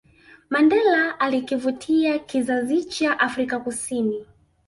[0.49, 4.25] Mandela alikivutia kizazicha Afrika Kusini